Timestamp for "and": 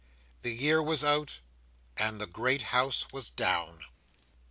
1.95-2.19